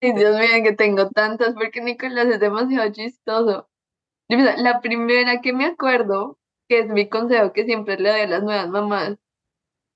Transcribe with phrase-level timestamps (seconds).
[0.00, 3.68] Dios mío, que tengo tantas porque Nicolás es demasiado chistoso.
[4.28, 6.38] La primera que me acuerdo,
[6.68, 9.18] que es mi consejo que siempre le doy a las nuevas mamás,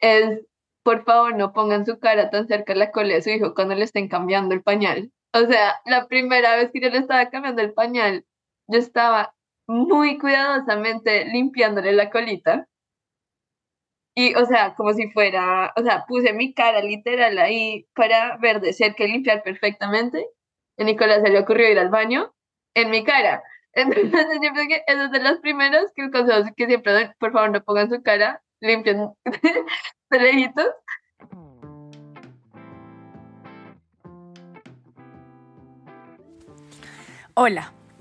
[0.00, 0.40] es
[0.84, 3.74] por favor no pongan su cara tan cerca de la cola de su hijo cuando
[3.74, 5.12] le estén cambiando el pañal.
[5.32, 8.26] O sea, la primera vez que yo le estaba cambiando el pañal,
[8.68, 9.34] yo estaba
[9.66, 12.68] muy cuidadosamente limpiándole la colita.
[14.14, 18.60] Y, o sea, como si fuera, o sea, puse mi cara literal ahí para ver
[18.60, 20.28] de cerca y limpiar perfectamente.
[20.76, 22.32] Y Nicolás se le ocurrió ir al baño
[22.74, 23.42] en mi cara.
[23.72, 27.50] Entonces, yo creo que es de las primeras que el consejo que siempre por favor,
[27.50, 29.10] no pongan su cara, limpien
[30.10, 30.54] de.
[37.36, 37.72] Hola,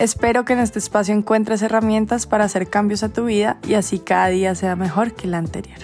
[0.00, 4.00] Espero que en este espacio encuentres herramientas para hacer cambios a tu vida y así
[4.00, 5.78] cada día sea mejor que el anterior.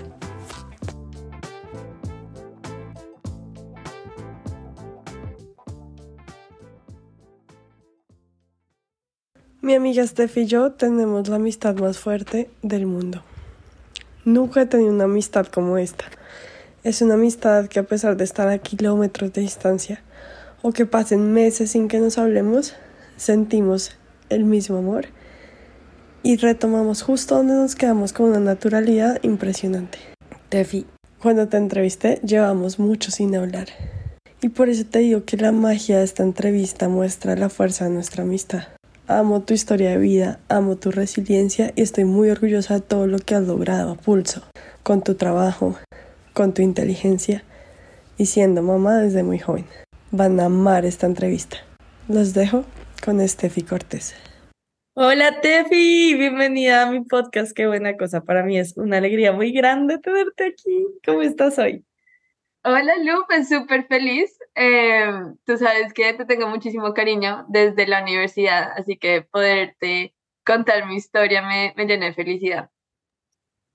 [9.62, 13.22] Mi amiga Steph y yo tenemos la amistad más fuerte del mundo.
[14.24, 16.06] Nunca he tenido una amistad como esta.
[16.82, 20.02] Es una amistad que a pesar de estar a kilómetros de distancia
[20.62, 22.74] o que pasen meses sin que nos hablemos,
[23.16, 23.96] sentimos
[24.30, 25.08] el mismo amor
[26.22, 29.98] y retomamos justo donde nos quedamos con una naturalidad impresionante.
[30.48, 30.86] Tefi,
[31.20, 33.68] cuando te entrevisté llevamos mucho sin hablar.
[34.42, 37.90] Y por eso te digo que la magia de esta entrevista muestra la fuerza de
[37.90, 38.64] nuestra amistad.
[39.06, 43.18] Amo tu historia de vida, amo tu resiliencia y estoy muy orgullosa de todo lo
[43.18, 44.42] que has logrado a pulso,
[44.82, 45.76] con tu trabajo,
[46.32, 47.44] con tu inteligencia
[48.16, 49.66] y siendo mamá desde muy joven.
[50.10, 51.58] Van a amar esta entrevista.
[52.08, 52.64] Los dejo
[53.04, 54.14] con Steffi Cortés.
[55.02, 57.56] Hola Tefi, bienvenida a mi podcast.
[57.56, 58.22] Qué buena cosa.
[58.22, 60.86] Para mí es una alegría muy grande tenerte aquí.
[61.06, 61.86] ¿Cómo estás hoy?
[62.64, 64.38] Hola Lu, pues súper feliz.
[64.54, 70.12] Em, tú sabes que te tengo muchísimo cariño desde la universidad, así que poderte
[70.44, 72.68] contar mi historia me, me llena de felicidad.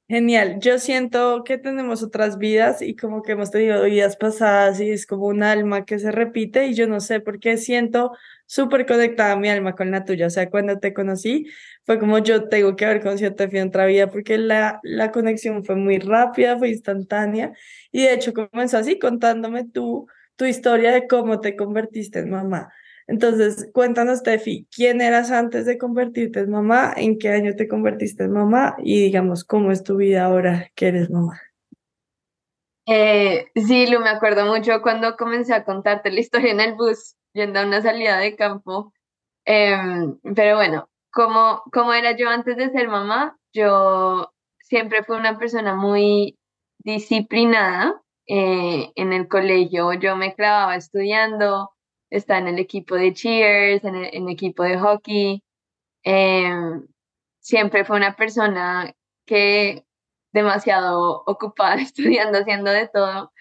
[0.08, 4.92] Genial, yo siento que tenemos otras vidas y como que hemos tenido vidas pasadas y
[4.92, 8.12] es como un alma que se repite y yo no sé por qué siento
[8.46, 10.28] súper conectada mi alma con la tuya.
[10.28, 11.48] O sea, cuando te conocí
[11.86, 15.64] fue como yo tengo que haber conocido Tefi en otra vida porque la, la conexión
[15.64, 17.52] fue muy rápida, fue instantánea
[17.92, 22.74] y de hecho comenzó así contándome tú tu historia de cómo te convertiste en mamá.
[23.08, 26.94] Entonces, cuéntanos, Tefi, ¿quién eras antes de convertirte en mamá?
[26.96, 28.76] ¿En qué año te convertiste en mamá?
[28.80, 31.40] Y digamos, ¿cómo es tu vida ahora que eres mamá?
[32.88, 37.16] Eh, sí, Lu, me acuerdo mucho cuando comencé a contarte la historia en el bus,
[37.36, 38.94] yendo a una salida de campo.
[39.46, 45.38] Em, pero bueno, como, como era yo antes de ser mamá, yo siempre fui una
[45.38, 46.38] persona muy
[46.80, 49.94] disciplinada eh, en el colegio.
[49.94, 51.72] Yo me clavaba estudiando,
[52.10, 55.44] está en el equipo de cheers, en el, equipo de hockey.
[56.04, 56.88] Em,
[57.40, 58.94] siempre fue una persona
[59.26, 59.86] que
[60.34, 63.32] demasiado ocupada estudiando, haciendo de todo.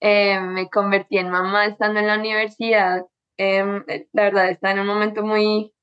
[0.00, 3.06] Em, me convertí en mamá estando en la universidad.
[3.38, 5.74] Em, la verdad, está en un momento muy,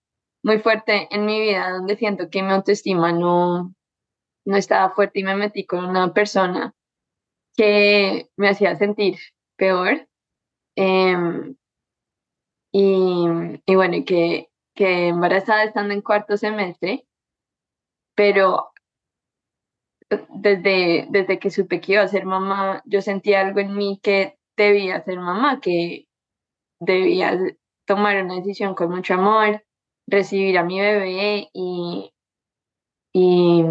[0.44, 3.74] muy fuerte en mi vida donde siento que mi autoestima no,
[4.46, 6.74] no estaba fuerte y me metí con una persona
[7.56, 9.18] que me hacía sentir
[9.56, 10.08] peor.
[12.76, 13.28] Y,
[13.66, 17.06] y bueno, que, que embarazada estando en cuarto semestre,
[18.16, 18.74] pero
[20.30, 24.38] desde, desde que supe que iba a ser mamá, yo sentía algo en mí que
[24.58, 26.08] debía ser mamá, que
[26.86, 27.40] debía
[27.86, 29.64] tomar una decisión con mucho amor,
[30.08, 32.12] recibir a mi bebé y,
[33.14, 33.64] y,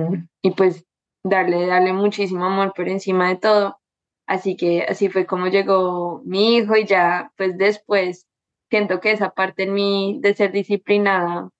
[0.43, 0.85] y pues
[1.25, 3.79] darle, darle muchísimo amor por encima de todo.
[4.27, 8.27] Así que así fue como llegó mi hijo y ya pues después
[8.71, 11.51] siento que esa parte en mí de ser disciplinada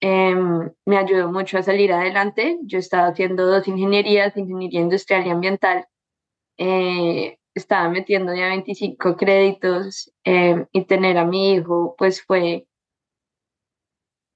[0.00, 2.58] em, me ayudó mucho a salir adelante.
[2.64, 5.86] Yo estaba haciendo dos ingenierías, ingeniería industrial y ambiental.
[6.58, 12.66] Eh, estaba metiendo ya 25 créditos em, y tener a mi hijo, pues fue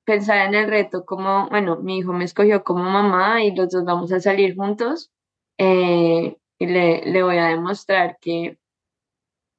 [0.04, 3.84] pensar en el reto como, bueno, mi hijo me escogió como mamá y los dos
[3.84, 5.10] vamos a salir juntos
[5.58, 8.58] eh, y le, le voy a demostrar que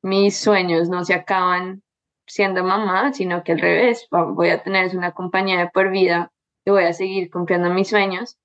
[0.03, 1.81] mis sueños no se acaban
[2.27, 6.31] siendo mamá, sino que al revés, voy a tener una compañía de por vida
[6.65, 8.37] y voy a seguir cumpliendo mis sueños.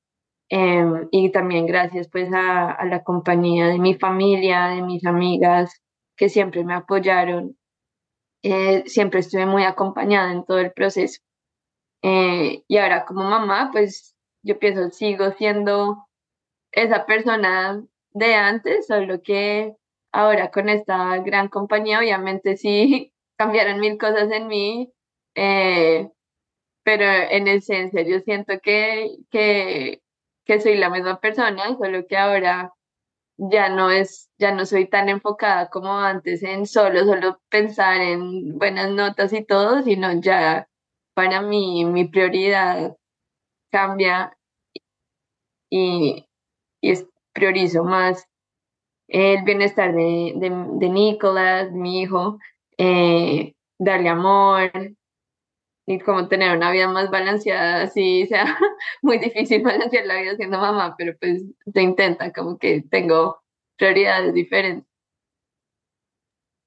[0.50, 5.82] Em, y también gracias pues a, a, la compañía de mi familia, de mis amigas
[6.16, 7.56] que siempre me apoyaron.
[8.42, 11.20] Eh, siempre estuve muy acompañada en todo el proceso.
[12.02, 16.08] Eh, y ahora como mamá, pues yo pienso, sigo siendo
[16.72, 19.74] esa persona de antes, solo que
[20.12, 24.92] ahora con esta gran compañía, obviamente sí cambiaron mil cosas en mí,
[25.34, 26.10] eh,
[26.84, 30.02] pero en esencia yo siento que, que,
[30.48, 32.72] que soy la misma persona, solo que ahora
[33.36, 38.58] ya no es, ya no soy tan enfocada como antes en solo, solo pensar en
[38.58, 40.66] buenas notas y todo, sino ya
[41.14, 42.96] para mí mi prioridad
[43.70, 44.36] cambia
[45.70, 46.26] y,
[46.80, 46.94] y
[47.32, 48.26] priorizo más
[49.08, 52.38] el bienestar de, de, Nicolás, mi hijo,
[52.78, 54.70] eh, darle amor
[55.90, 58.44] y como tener una vida más balanceada, así sea
[59.02, 63.40] muy difícil balancear la vida siendo mamá, pero pues se intenta, como que tengo
[63.78, 64.86] prioridades diferentes.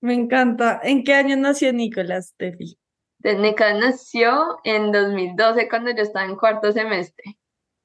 [0.01, 0.81] Me encanta.
[0.83, 2.79] ¿En qué año nació Nicolás, Tefi?
[3.19, 7.37] Nicolás nació en 2012 cuando yo estaba en cuarto semestre.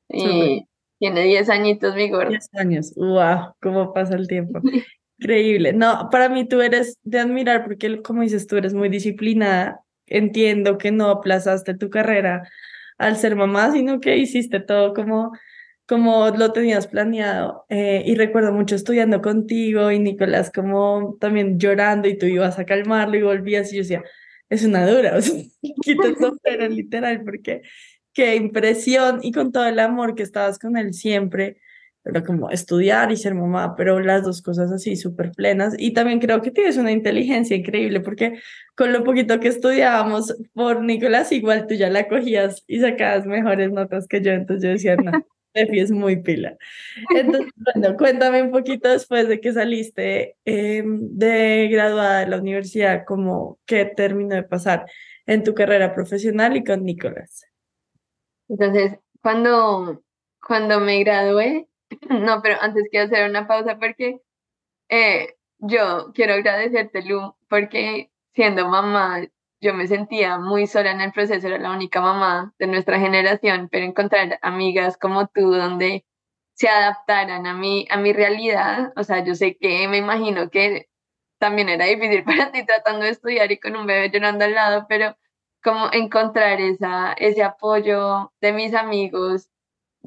[0.09, 0.67] Y
[0.99, 2.31] tiene 10 añitos mi gordo.
[2.31, 4.61] 10 años, wow, cómo pasa el tiempo.
[5.19, 5.75] Increíble.
[5.75, 9.83] No, para mí tú eres de admirar porque, como dices, tú eres muy disciplinada.
[10.07, 12.49] Entiendo que no aplazaste tu carrera
[12.99, 15.33] al ser mamá, sino que hiciste todo como,
[15.87, 17.67] como lo tenías planeado.
[17.69, 22.65] Eh, y recuerdo mucho estudiando contigo y Nicolás como también llorando y tú ibas a
[22.67, 24.05] calmarlo y volvías y yo decía,
[24.49, 25.35] es una dura, o sea,
[26.45, 27.63] el literal porque
[28.13, 31.59] qué impresión y con todo el amor que estabas con él siempre,
[32.07, 35.75] pero como estudiar y ser mamá, pero las dos cosas así súper plenas.
[35.77, 38.39] Y también creo que tienes una inteligencia increíble porque
[38.77, 43.73] con lo poquito que estudiábamos por Nicolás, igual tú ya la cogías y sacabas mejores
[43.73, 45.11] notas que yo, entonces yo decía, no.
[45.53, 46.57] Tefi es muy pila.
[47.13, 53.05] Entonces, bueno, cuéntame un poquito después de que saliste em, de graduada de la universidad,
[53.05, 54.85] como qué terminó de pasar
[55.25, 57.47] en tu carrera profesional y con Nicolás.
[58.49, 58.93] Entonces,
[59.23, 60.05] cuando,
[60.47, 61.67] cuando me gradué,
[62.11, 64.23] no, pero antes quiero hacer una pausa porque
[64.89, 69.23] eh, yo quiero agradecerte, Lu, porque siendo mamá,
[69.61, 73.69] yo me sentía muy sola en el proceso, era la única mamá de nuestra generación,
[73.71, 76.05] pero encontrar amigas como tú donde
[76.55, 80.89] se adaptaran a mi, a mi realidad, o sea, yo sé que me imagino que
[81.39, 84.87] también era difícil para ti tratando de estudiar y con un bebé llorando al lado,
[84.89, 85.17] pero
[85.63, 89.51] como encontrar esa, ese apoyo de mis amigos,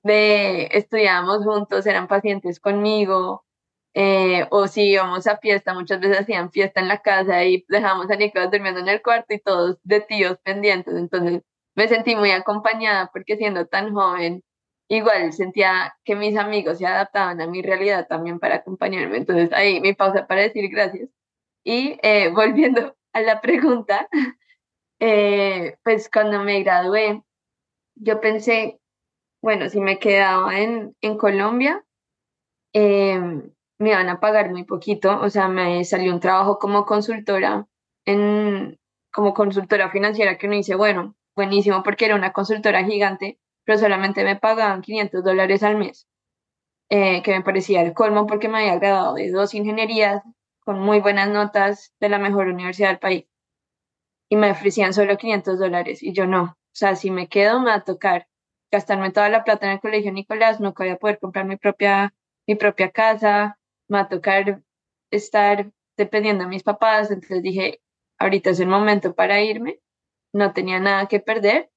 [0.03, 3.45] de estudiábamos juntos, eran pacientes conmigo,
[3.93, 8.09] eh, o si íbamos a fiesta, muchas veces hacían fiesta en la casa y dejamos
[8.11, 10.95] a Nicolás durmiendo en el cuarto y todos de tíos pendientes.
[10.95, 11.41] Entonces
[11.75, 14.43] me sentí muy acompañada porque siendo tan joven,
[14.89, 19.17] igual sentía que mis amigos se adaptaban a mi realidad también para acompañarme.
[19.17, 21.09] Entonces ahí mi pausa para decir gracias.
[21.63, 24.07] Y eh, volviendo a la pregunta,
[24.99, 27.23] eh, pues cuando me gradué,
[27.95, 28.78] yo pensé,
[29.41, 31.83] bueno, si me quedaba en, en Colombia,
[32.73, 37.67] em, me iban a pagar muy poquito, o sea, me salió un trabajo como consultora,
[38.05, 38.79] en,
[39.11, 44.23] como consultora financiera que uno dice, bueno, buenísimo porque era una consultora gigante, pero solamente
[44.23, 46.07] me pagaban 500 dólares al mes,
[46.89, 50.23] eh, que me parecía el colmo porque me había graduado de dos ingenierías
[50.61, 53.25] con muy buenas notas de la mejor universidad del país.
[54.29, 56.43] Y me ofrecían solo 500 dólares y yo no.
[56.43, 58.28] O sea, si me quedo, me va a tocar
[58.71, 62.13] gastarme toda la plata en el colegio Nicolás, no voy a poder comprar mi propia,
[62.47, 63.57] mi propia casa,
[63.87, 64.61] me va a tocar
[65.11, 67.11] estar dependiendo de mis papás.
[67.11, 67.81] Entonces dije,
[68.19, 69.79] ahorita es el momento para irme,
[70.33, 71.69] no tenía nada que perder.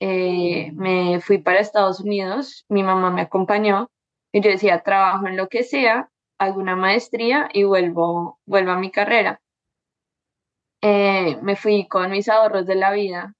[0.00, 3.90] Eh, me fui para Estados Unidos, mi mamá me acompañó
[4.32, 8.78] y yo decía, trabajo en lo que sea, hago una maestría y vuelvo, vuelvo a
[8.78, 9.40] mi carrera.
[10.82, 13.34] Eh, me fui con mis ahorros de la vida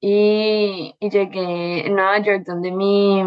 [0.00, 3.22] y, llegué a Nueva York donde mi,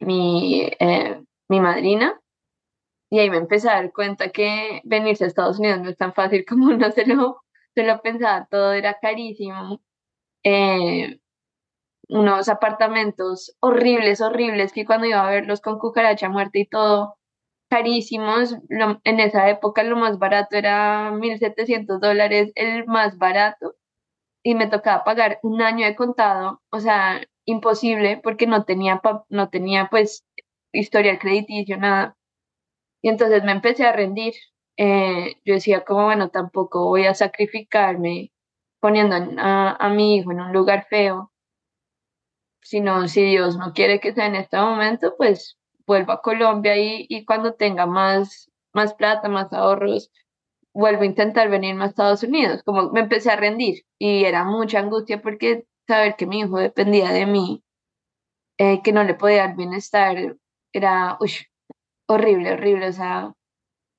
[0.00, 2.20] mi, eh, mi madrina
[3.10, 6.14] y ahí me empecé a dar cuenta que venirse a Estados Unidos no es tan
[6.14, 7.42] fácil como uno se lo,
[7.74, 9.80] se lo pensaba, todo era carísimo.
[10.44, 11.18] Eh,
[12.08, 17.16] unos apartamentos horribles, horribles, que cuando iba a verlos con cucaracha muerta y todo,
[17.70, 18.56] carísimos.
[19.04, 23.74] en esa época lo más barato era 1.700 dólares, el más barato,
[24.48, 29.50] y me tocaba pagar un año de contado, o sea, imposible porque no tenía, no
[29.50, 30.24] tenía pues
[30.72, 32.16] historial crediticio, nada.
[33.02, 34.32] Y entonces me empecé a rendir.
[34.78, 38.32] Eh, yo decía como, bueno, tampoco voy a sacrificarme
[38.80, 41.30] poniendo a, mi hijo en un lugar feo,
[42.62, 47.04] sino si Dios no quiere que sea en este momento, pues vuelvo a Colombia y,
[47.10, 50.10] y cuando tenga más, más plata, más ahorros,
[50.78, 52.62] vuelvo a intentar venirme a Estados Unidos.
[52.64, 57.10] Como me empecé a rendir y era mucha angustia porque saber que mi hijo dependía
[57.10, 57.64] de mí,
[58.58, 60.36] eh, que no le podía dar bienestar,
[60.72, 61.32] era uy,
[62.06, 63.32] horrible, horrible, o sea,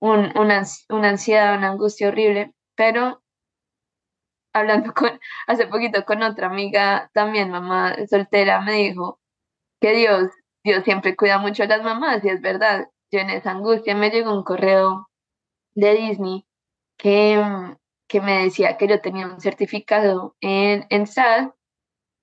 [0.02, 3.22] un, una, una ansiedad, una angustia horrible, pero
[4.54, 9.20] hablando con, hace poquito con otra amiga, también mamá soltera, me dijo
[9.82, 10.32] que Dios,
[10.64, 12.88] Dios siempre cuida mucho a las mamás, y es verdad.
[13.12, 15.10] Yo en esa angustia me llegó un correo
[15.76, 16.46] de Disney
[17.00, 17.42] que,
[18.08, 21.52] que me decía que yo tenía un certificado en, en SAD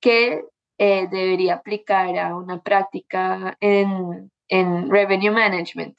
[0.00, 0.44] que
[0.78, 5.96] eh, debería aplicar a una práctica en, en Revenue Management.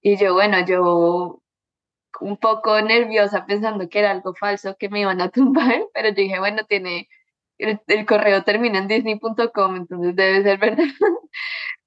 [0.00, 1.42] Y yo, bueno, yo
[2.20, 6.14] un poco nerviosa pensando que era algo falso, que me iban a tumbar, pero yo
[6.14, 7.08] dije, bueno, tiene,
[7.58, 10.84] el, correo termina en disney.com, entonces debe ser verdad.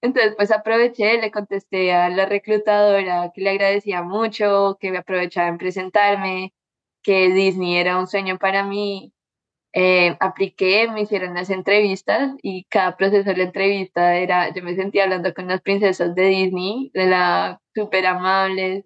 [0.08, 5.50] Entonces, pues aproveché, le contesté a la reclutadora que le agradecía mucho, que me aprovechaba
[5.50, 6.54] en presentarme,
[7.04, 9.14] que Disney era un sueño para mí.
[9.74, 14.76] Eh, apliqué, me hicieron las entrevistas y cada proceso de la entrevista era, yo me
[14.76, 18.86] sentía hablando con las princesas de Disney, de la súper amables,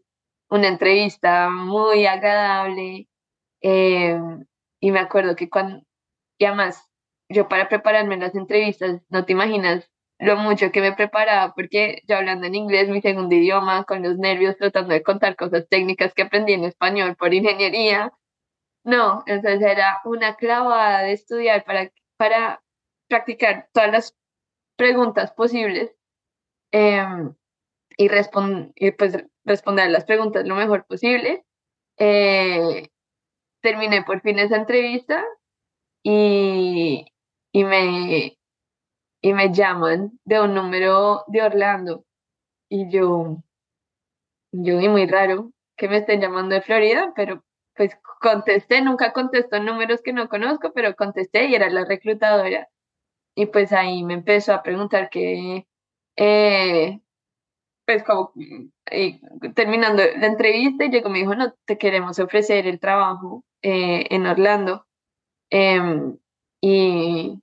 [0.50, 3.08] una entrevista muy agradable.
[3.62, 4.20] Eh,
[4.82, 5.84] y me acuerdo que cuando,
[6.40, 6.90] y además,
[7.30, 12.18] yo para prepararme las entrevistas, no te imaginas lo mucho que me preparaba, porque yo
[12.18, 16.22] hablando en inglés, mi segundo idioma, con los nervios, tratando de contar cosas técnicas que
[16.22, 18.14] aprendí en español por ingeniería.
[18.84, 22.64] No, entonces era una clavada de estudiar para, para
[23.10, 24.18] practicar todas las
[24.78, 25.92] preguntas posibles
[26.72, 27.34] em,
[27.98, 28.08] y,
[28.76, 31.46] y pues responder las preguntas lo mejor posible.
[31.98, 32.90] Eh,
[33.62, 35.24] terminé por fin esa entrevista
[36.04, 37.08] y,
[37.52, 38.38] y, me,
[39.22, 42.06] y me llaman de un número de Orlando.
[42.70, 43.44] Y yo,
[44.52, 47.44] yo vi muy raro que me estén llamando de Florida, pero
[47.76, 52.70] pues contesté, nunca contesto números que no conozco, pero contesté y era la reclutadora.
[53.36, 55.68] Y pues ahí me empezó a preguntar que,
[56.18, 57.02] eh,
[57.86, 58.34] pues como
[59.56, 64.06] terminando la entrevista, y llegó y me dijo, no, te queremos ofrecer el trabajo eh,
[64.10, 64.86] en Orlando.
[65.50, 66.18] Em,
[66.62, 67.42] y,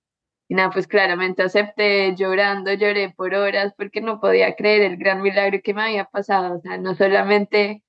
[0.54, 5.60] nada, pues claramente acepté llorando, lloré por horas porque no podía creer el gran milagro
[5.62, 6.56] que me había pasado.
[6.56, 7.82] O sea, no solamente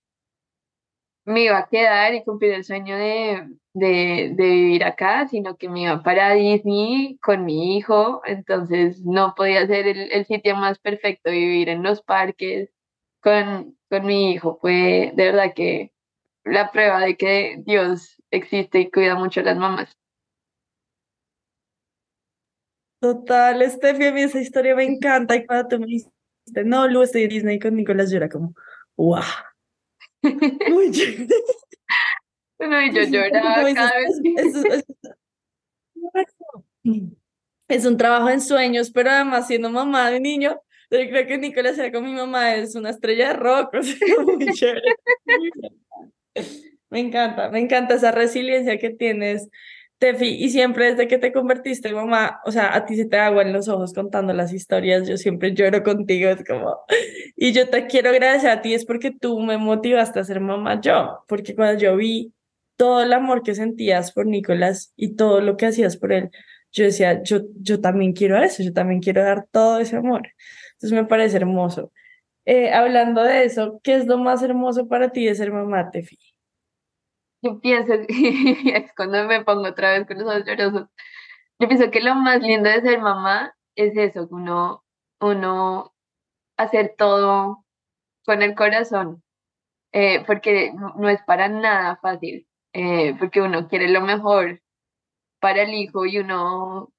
[1.26, 5.84] me iba a quedar y cumplir el sueño de, de, vivir acá, sino que me
[5.84, 11.32] iba para Disney con mi hijo, entonces no podía ser el, el sitio más perfecto,
[11.32, 12.70] vivir en los parques
[13.22, 14.58] con, con mi hijo.
[14.62, 15.94] Fue de verdad que
[16.44, 19.98] la prueba de que Dios existe y cuida mucho a las mamás.
[23.00, 25.36] Total, Steffi, a mí esa historia me encanta.
[25.36, 26.12] Y cuando tú me dijiste,
[26.66, 28.54] no, Lu, estoy en Disney con Nicolás, yo era como,
[28.98, 29.24] wow.
[30.22, 30.92] Muy
[32.60, 34.86] bueno, y yo lloraba cada vez.
[37.68, 41.78] Es, un trabajo en sueños, pero además siendo mamá de niño, yo creo que Nicolás
[41.78, 44.96] era con mi mamá, es una estrella de rock, o sea, muy chévere.
[46.90, 49.50] Me encanta, me encanta esa resiliencia que tienes,
[50.00, 53.18] Tefi, y siempre desde que te convertiste en mamá, o sea, a ti se te
[53.18, 56.78] agua en los ojos contando las historias, yo siempre lloro contigo, es como,
[57.36, 60.80] y yo te quiero agradecer a ti, es porque tú me motivaste a ser mamá
[60.80, 62.34] yo, porque cuando yo vi
[62.78, 66.30] todo el amor que sentías por Nicolás y todo lo que hacías por él,
[66.72, 70.30] yo decía, yo, yo también quiero eso, yo también quiero dar todo ese amor.
[70.74, 71.92] Entonces me parece hermoso.
[72.46, 76.18] Eh, hablando de eso, ¿qué es lo más hermoso para ti de ser mamá, Tefi?
[77.42, 80.90] Yo pienso, es cuando me pongo otra vez con los ojos llorosos,
[81.60, 84.84] yo pienso que lo más lindo de ser mamá es eso, uno,
[85.22, 85.94] uno
[86.58, 87.66] hacer todo
[88.26, 89.24] con el corazón,
[89.94, 94.62] eh, porque no, es para nada fácil, eh, porque uno quiere lo mejor
[95.42, 96.94] para el hijo y uno,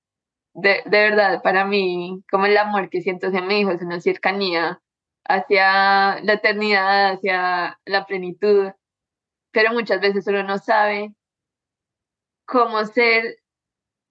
[0.55, 4.01] de, de verdad, para mí, como el amor que siento hacia mi hijo es una
[4.01, 4.83] cercanía
[5.25, 8.73] hacia la eternidad, hacia la plenitud
[9.53, 11.15] pero muchas veces uno no sabe
[12.47, 13.39] cómo ser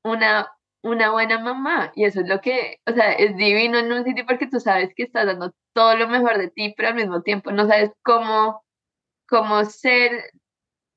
[0.03, 0.51] una,
[0.84, 1.91] una buena mamá.
[1.96, 4.93] Y eso es lo que, o sea, es divino en un sitio porque tú sabes
[4.96, 8.63] que estás dando todo lo mejor de ti, pero al mismo tiempo no sabes cómo,
[9.27, 10.31] cómo ser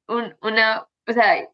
[0.09, 1.49] un, una, o sea,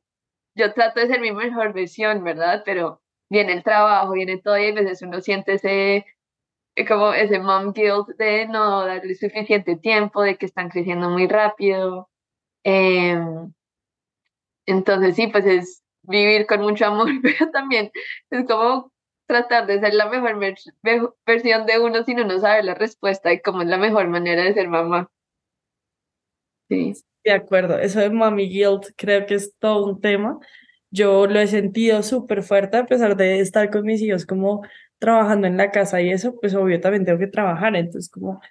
[0.57, 2.63] yo trato de ser mi mejor versión, ¿verdad?
[2.65, 6.07] Pero viene el trabajo, viene todo y a veces uno siente ese
[6.87, 12.09] como ese mom guilt de no darle suficiente tiempo, de que están creciendo muy rápido,
[12.71, 13.51] Em,
[14.67, 17.91] entonces sí, pues es vivir con mucho amor, pero también
[18.31, 18.93] es como
[19.27, 20.39] tratar de ser la mejor
[21.25, 24.45] versión de uno si uno no sabe la respuesta y cómo es la mejor manera
[24.45, 25.11] de ser mamá.
[26.69, 26.93] Sí.
[27.25, 30.39] De acuerdo, eso de mommy guilt creo que es todo un tema.
[30.91, 34.63] Yo lo he sentido súper fuerte a pesar de estar con mis hijos como
[34.99, 38.43] trabajando en la casa y eso, pues obvio también tengo que trabajar, entonces como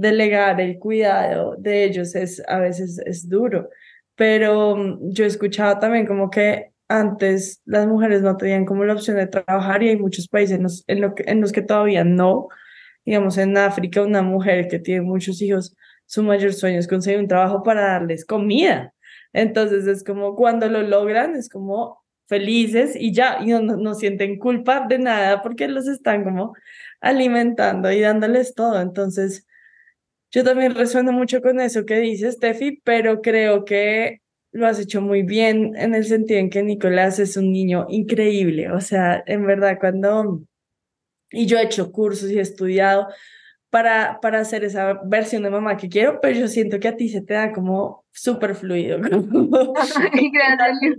[0.00, 3.68] delegar el cuidado de ellos es a veces es duro,
[4.16, 8.94] pero mm, yo he escuchado también como que antes las mujeres no tenían como la
[8.94, 12.48] opción de trabajar y hay muchos países en los, que, en los que todavía no,
[13.04, 15.76] digamos en África una mujer que tiene muchos hijos,
[16.06, 18.92] su mayor sueño es conseguir un trabajo para darles comida.
[19.32, 24.38] Entonces es como cuando lo logran, es como felices y ya, y no, no sienten
[24.38, 26.54] culpa de nada porque los están como
[27.00, 28.80] alimentando y dándoles todo.
[28.80, 29.46] Entonces,
[30.30, 34.20] yo también resueno mucho con eso que dice Steffi, pero creo que
[34.52, 38.70] lo has hecho muy bien en el sentido en que Nicolás es un niño increíble.
[38.70, 40.40] O sea, en verdad, cuando...
[41.30, 43.06] Y yo he hecho cursos y he estudiado
[43.70, 47.08] para, para hacer esa versión de mamá que quiero, pero yo siento que a ti
[47.08, 48.98] se te da como súper fluido.
[49.00, 50.96] Gracias.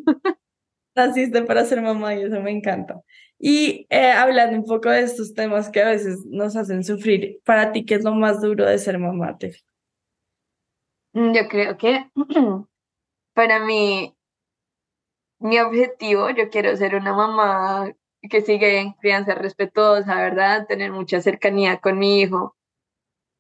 [0.96, 3.02] Naciste para ser mamá y eso me encanta.
[3.44, 7.72] Y eh, hablando un poco de estos temas que a veces nos hacen sufrir, para
[7.72, 9.36] ti, ¿qué es lo más duro de ser mamá,
[11.14, 12.08] mm, Yo creo que
[13.34, 14.16] para mí,
[15.40, 17.92] mi objetivo, yo quiero ser una mamá
[18.30, 20.68] que sigue en crianza respetuosa, ¿verdad?
[20.68, 22.56] Tener mucha cercanía con mi hijo.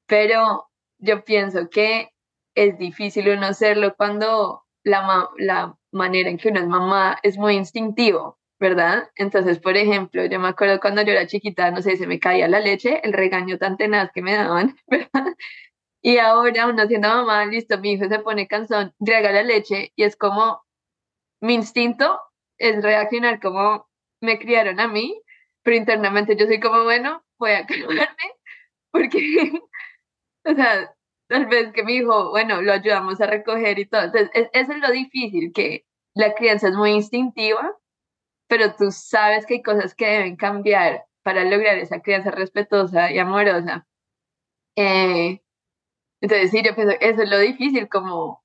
[0.07, 0.67] Pero
[0.97, 2.09] yo pienso que
[2.55, 7.55] es difícil uno serlo cuando la, la manera en que uno es mamá es muy
[7.55, 9.09] instintivo, ¿verdad?
[9.15, 12.47] Entonces, por ejemplo, yo me acuerdo cuando yo era chiquita, no sé, se me caía
[12.47, 15.33] la leche, el regaño tan tenaz que me daban, ¿verdad?
[16.03, 20.03] Y ahora, uno siendo mamá, listo, mi hijo se pone cansón, rega la leche y
[20.03, 20.63] es como
[21.41, 22.19] mi instinto
[22.59, 23.89] es reaccionar como
[24.21, 25.19] me criaron a mí,
[25.63, 28.35] pero internamente yo soy como, bueno, voy a calmarme,
[28.91, 29.19] porque,
[30.45, 30.95] o sea,
[31.27, 34.03] tal vez que mi hijo, bueno, lo ayudamos a recoger y todo.
[34.03, 37.75] Entonces, eso es lo difícil, que la crianza es muy instintiva,
[38.51, 43.17] pero tú sabes que hay cosas que deben cambiar para lograr esa crianza respetuosa y
[43.17, 43.87] amorosa.
[44.75, 45.41] Eh,
[46.19, 48.43] entonces, sí, yo pienso, eso es lo difícil, como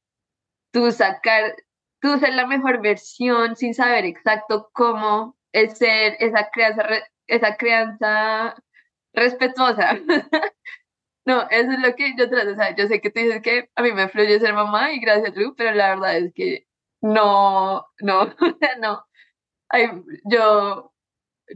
[0.70, 1.56] tú sacar,
[2.00, 6.84] tú ser la mejor versión sin saber exacto cómo es ser esa crianza,
[7.26, 8.54] esa crianza
[9.12, 9.98] respetuosa.
[11.24, 13.68] No, eso es lo que yo trato, o sea, yo sé que tú dices que
[13.74, 16.68] a mí me fluye ser mamá y gracias Lu, pero la verdad es que
[17.00, 18.32] no, no,
[18.80, 19.04] no.
[19.70, 19.88] Ay,
[20.30, 20.92] yo,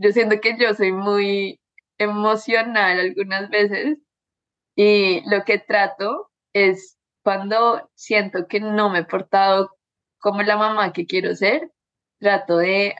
[0.00, 1.60] yo siento que yo soy muy
[1.98, 3.98] emocional algunas veces
[4.76, 9.70] y lo que trato es cuando siento que no me he portado
[10.20, 11.70] como la mamá que quiero ser,
[12.20, 12.96] trato de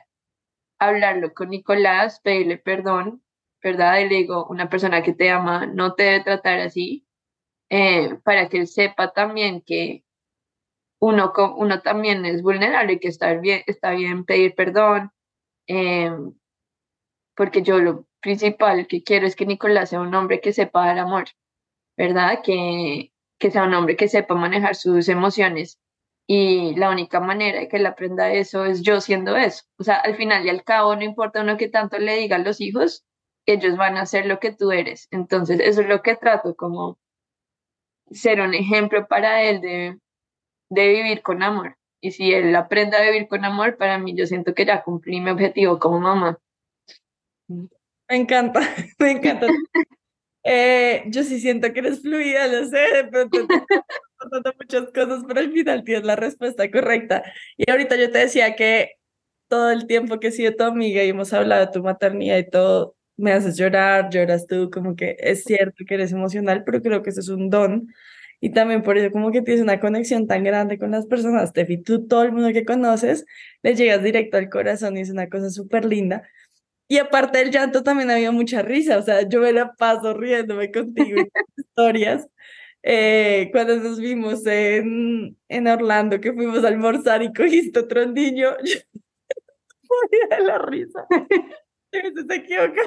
[0.79, 3.23] hablarlo con Nicolás, pedirle perdón
[3.63, 3.99] ¿verdad?
[3.99, 7.07] Y le digo, una persona que te ama no te debe tratar así,
[7.69, 10.03] eh, para que él sepa también que
[11.01, 15.11] uno, uno también es vulnerable y que está bien, está bien pedir perdón,
[15.67, 16.11] eh,
[17.35, 20.99] porque yo lo principal que quiero es que Nicolás sea un hombre que sepa dar
[20.99, 21.25] amor,
[21.97, 22.41] ¿verdad?
[22.43, 25.79] Que, que sea un hombre que sepa manejar sus emociones.
[26.27, 29.63] Y la única manera de que él aprenda eso es yo siendo eso.
[29.79, 32.39] O sea, al final y al cabo, no importa uno que tanto le diga a
[32.39, 33.05] los hijos,
[33.47, 35.07] ellos van a ser lo que tú eres.
[35.11, 36.99] Entonces, eso es lo que trato, como
[38.11, 39.99] ser un ejemplo para él de,
[40.71, 41.75] de vivir con amor.
[42.01, 45.19] Y si él aprende a vivir con amor, para mí yo siento que ya cumplí
[45.21, 46.39] mi objetivo como mamá.
[47.47, 48.61] Me encanta,
[48.99, 49.47] me encanta.
[50.43, 53.37] Eh, yo sí siento que eres fluida, lo sé, de pronto
[54.59, 57.23] muchas cosas, pero al final tienes la respuesta correcta.
[57.57, 58.93] Y ahorita yo te decía que
[59.49, 62.49] todo el tiempo que he sido tu amiga y hemos hablado de tu maternidad y
[62.49, 67.03] todo, me haces llorar, lloras tú, como que es cierto que eres emocional, pero creo
[67.03, 67.87] que eso es un don.
[68.41, 71.77] Y también por eso como que tienes una conexión tan grande con las personas, Tefi,
[71.77, 73.25] tú todo el mundo que conoces,
[73.63, 76.23] le llegas directo al corazón y es una cosa súper linda.
[76.87, 80.71] Y aparte del llanto también había mucha risa, o sea, yo me la paso riéndome
[80.71, 81.25] contigo y
[81.61, 82.27] historias.
[82.83, 88.49] Eh, cuando nos vimos en, en Orlando, que fuimos a almorzar y cogiste otro niño,
[88.65, 88.79] yo
[90.29, 91.05] de la risa.
[91.91, 92.81] se equivoca.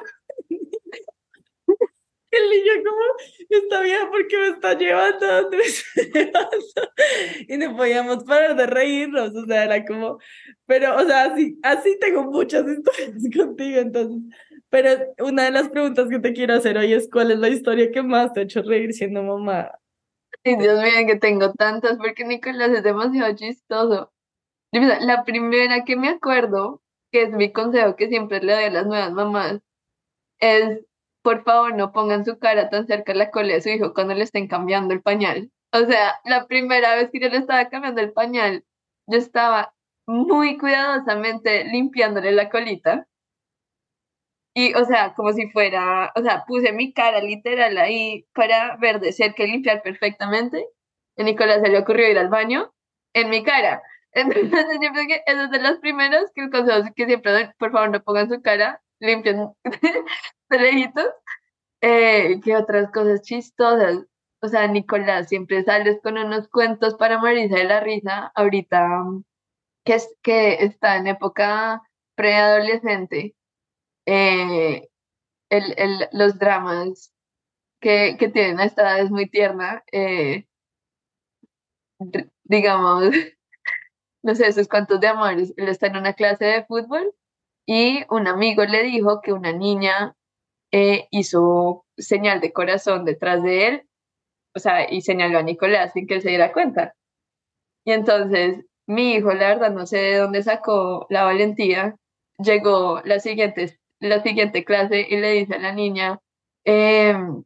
[2.35, 3.03] El niño como,
[3.49, 5.51] está bien porque me está llevando.
[7.49, 10.18] Y no podíamos parar de reírnos, o sea, era como,
[10.66, 14.23] pero, o sea, así, así tengo muchas historias contigo, entonces.
[14.70, 17.92] Pero una de las preguntas que te quiero hacer hoy es, ¿cuál es la historia
[17.92, 19.70] que más te ha hecho reír siendo mamá?
[20.44, 24.12] Ay, Dios mío, que tengo tantas, porque Nicolás es demasiado chistoso.
[24.73, 28.87] La primera que me acuerdo, que es mi consejo que siempre le doy a las
[28.87, 29.61] nuevas mamás,
[30.40, 30.81] es
[31.24, 34.14] por favor no pongan su cara tan cerca de la cola de su hijo cuando
[34.14, 35.50] le estén cambiando el pañal.
[35.72, 38.64] O sea, la primera vez que yo le estaba cambiando el pañal,
[39.06, 39.74] yo estaba
[40.06, 43.06] muy cuidadosamente limpiándole la colita.
[44.54, 49.00] Y, o sea, como si fuera, o sea, puse mi cara literal ahí para ver
[49.00, 50.68] de cerca y limpiar perfectamente.
[51.16, 52.72] Y Nicolás se le ocurrió ir al baño
[53.14, 53.82] en mi cara.
[54.12, 57.90] Entonces, yo creo que es de los primeros que el consejo que siempre por favor,
[57.90, 59.52] no pongan su cara, limpien
[60.50, 61.08] de lejitos.
[61.80, 64.04] Eh, ¿Qué otras cosas chistosas?
[64.40, 68.32] O sea, Nicolás, siempre sales con unos cuentos para morirse de la risa.
[68.34, 69.04] Ahorita
[69.84, 71.82] que, es, que está en época
[72.14, 73.36] preadolescente,
[74.06, 74.88] eh,
[75.50, 77.12] el, el, los dramas
[77.80, 79.84] que, que, tienen esta edad es muy tierna.
[79.92, 80.46] Eh,
[82.44, 83.04] digamos,
[84.22, 85.54] no sé, esos cuentos de amores.
[85.56, 87.14] Él está en una clase de fútbol
[87.66, 90.14] y un amigo le dijo que una niña
[90.72, 93.88] eh, hizo señal de corazón detrás de él,
[94.55, 96.94] o sea, y señaló a Nicolás sin que él se diera cuenta.
[97.85, 101.96] Y entonces mi hijo, la verdad, no sé de dónde sacó la valentía,
[102.38, 106.20] llegó la siguiente, la siguiente clase y le dice a la niña,
[106.64, 107.44] em,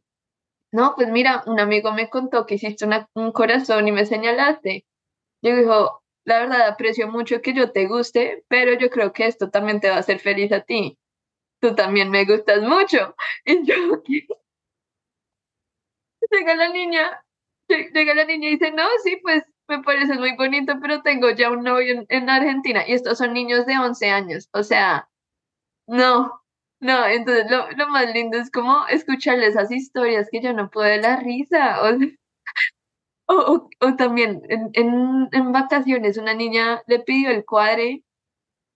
[0.71, 4.85] no, pues mira, un amigo me contó que hiciste un corazón y me señalaste.
[5.41, 9.49] Yo dijo, la verdad aprecio mucho que yo te guste, pero yo creo que esto
[9.49, 10.99] también te va a hacer feliz a ti.
[11.59, 13.15] Tú también me gustas mucho.
[13.45, 13.75] Y yo,
[16.31, 17.23] Llega la niña,
[17.67, 21.49] llega la niña y dice, no, sí, pues me parece muy bonito, pero tengo ya
[21.49, 24.49] un novio en, Argentina y estos son niños de 11 años.
[24.53, 25.09] O sea,
[25.87, 26.41] no,
[26.79, 30.87] no, entonces lo, lo, más lindo es como escucharle esas historias que yo no puedo
[30.87, 31.81] de la risa.
[31.83, 32.18] O,
[33.29, 38.03] o, o, también en, en, en, vacaciones una niña le pidió el cuadre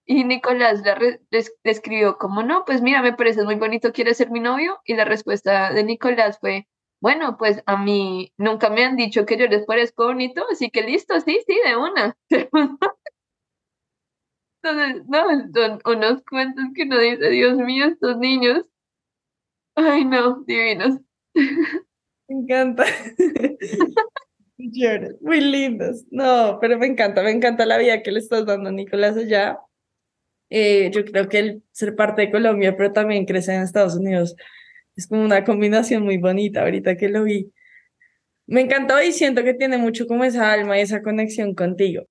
[0.06, 4.40] y Nicolás le, escribió como, no, pues mira, me parece muy bonito, ¿quieres ser mi
[4.40, 4.80] novio?
[4.86, 6.68] Y la respuesta de Nicolás fue,
[7.02, 10.84] bueno, pues a mí nunca me han dicho que yo les parezco bonito, así que
[10.84, 12.16] listo, sí, sí, de una.
[14.62, 18.66] Entonces, no, son unos cuentos que uno dice, Dios mío, estos niños.
[19.76, 21.00] Ay, no, divinos.
[22.28, 22.86] Me encanta.
[25.22, 26.04] Muy lindos.
[26.12, 29.60] No, pero me encanta, me encanta la vida que le estás dando Nicolás allá.
[30.50, 34.36] Eh, yo creo que el ser parte de Colombia, pero también crecer en Estados Unidos,
[34.96, 37.52] es como una combinación muy bonita ahorita que lo vi.
[38.48, 42.04] Me encantó y siento que tiene mucho como esa alma y esa conexión contigo.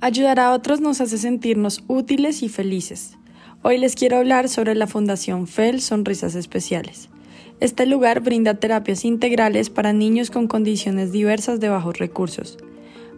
[0.00, 3.18] Ayudar a otros nos hace sentirnos útiles y felices.
[3.62, 7.10] Hoy les quiero hablar sobre la Fundación FEL Sonrisas Especiales.
[7.58, 12.58] Este lugar brinda terapias integrales para niños con condiciones diversas de bajos recursos.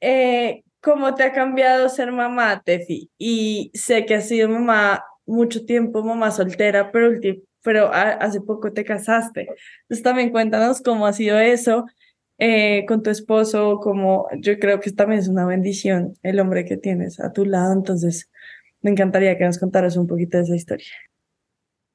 [0.00, 3.10] Eh, ¿Cómo te ha cambiado ser mamá, Tefi?
[3.18, 7.10] Y sé que has sido mamá mucho tiempo, mamá soltera, pero,
[7.62, 9.48] pero hace poco te casaste.
[9.82, 11.84] Entonces también cuéntanos cómo ha sido eso
[12.38, 16.78] eh, con tu esposo, como yo creo que también es una bendición el hombre que
[16.78, 17.74] tienes a tu lado.
[17.74, 18.30] Entonces
[18.80, 20.92] me encantaría que nos contaras un poquito de esa historia.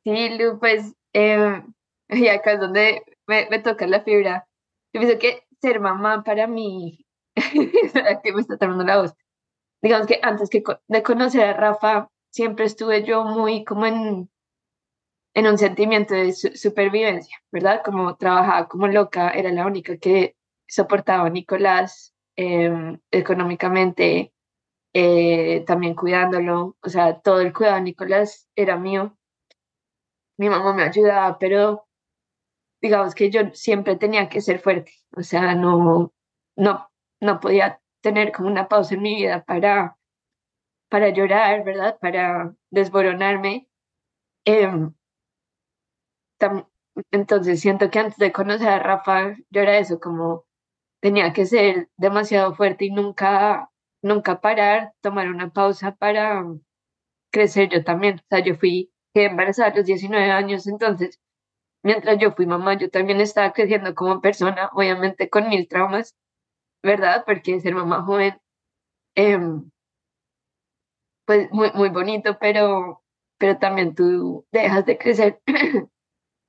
[0.04, 1.64] Sí, Lu, pues, eh,
[2.10, 4.48] y acá es donde me, me toca la fibra.
[4.94, 7.05] Yo pienso que ser mamá para mí
[8.24, 9.14] que me está tomando la voz.
[9.82, 14.30] Digamos que antes que de conocer a Rafa, siempre estuve yo muy como en,
[15.34, 17.82] en un sentimiento de supervivencia, ¿verdad?
[17.84, 20.36] Como trabajaba como loca, era la única que
[20.68, 24.34] soportaba a Nicolás em, económicamente,
[24.94, 29.18] eh, también cuidándolo, o sea, todo el cuidado de Nicolás era mío.
[30.38, 31.88] Mi mamá me ayudaba, pero
[32.82, 36.14] digamos que yo siempre tenía que ser fuerte, o sea, no,
[36.56, 36.90] no,
[37.22, 39.98] no podía tener como una pausa en mi vida para,
[40.90, 41.98] para llorar, ¿verdad?
[42.00, 43.68] Para desboronarme.
[44.46, 44.94] Em,
[47.12, 50.46] entonces siento que antes de conocer a Rafa, yo era eso, como
[51.02, 56.46] tenía que ser demasiado fuerte y nunca, nunca parar, tomar una pausa para
[57.32, 58.20] crecer yo también.
[58.20, 61.20] O sea, yo fui embarazada a los 19 años, entonces
[61.84, 66.16] mientras yo fui mamá, yo también estaba creciendo como persona, obviamente con mil traumas,
[66.86, 67.24] ¿verdad?
[67.26, 68.40] Porque ser mamá joven,
[69.16, 69.70] em,
[71.26, 73.04] pues muy, muy bonito, pero,
[73.38, 75.42] pero también tú dejas de crecer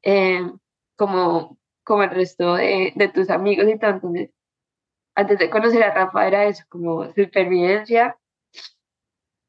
[0.03, 0.59] em,
[0.96, 4.12] como, como el resto de, de tus amigos y tanto.
[5.14, 8.18] antes de conocer a Rafa era eso, como supervivencia,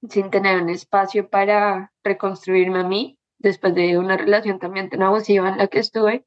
[0.10, 5.50] sin tener un espacio para reconstruirme a mí, después de una relación también tan abusiva
[5.50, 6.26] en la que estuve.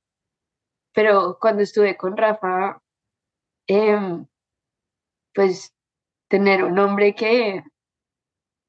[0.92, 2.82] Pero cuando estuve con Rafa,
[3.66, 4.26] em,
[5.34, 5.74] pues
[6.28, 7.64] tener un hombre que,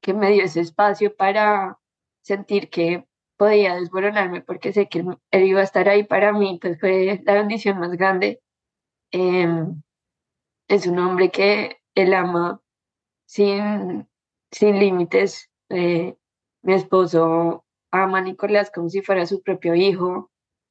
[0.00, 1.78] que me dio ese espacio para
[2.22, 6.78] sentir que podía desboronarme porque sé que él, iba a estar ahí para mí, pues
[6.80, 8.40] fue la bendición más grande.
[9.10, 9.82] Em,
[10.68, 12.60] es un hombre que él ama
[13.26, 14.08] sin,
[14.50, 15.50] sin límites.
[15.70, 16.16] Eh,
[16.62, 20.30] mi esposo ama a Nicolás como si fuera su propio hijo,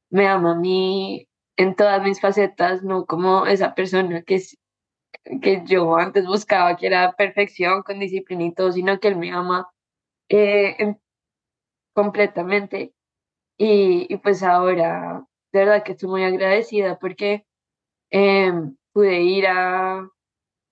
[0.09, 1.27] me ama a mí
[1.57, 4.41] en todas mis facetas, no como esa persona que,
[5.41, 9.31] que yo antes buscaba, que era perfección con disciplina y todo, sino que él me
[9.31, 9.69] ama
[10.29, 10.95] eh,
[11.93, 12.93] completamente.
[13.57, 17.45] Y, pues ahora, de verdad que estoy muy agradecida porque
[18.11, 20.09] em, pude ir a,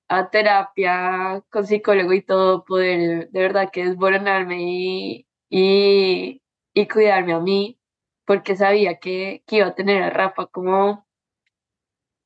[0.10, 6.42] a terapia con psicólogo y todo, poder de verdad que desboronarme y, y,
[6.74, 7.80] y cuidarme a mí,
[8.26, 11.08] porque sabía que, que iba a tener a Rafa como,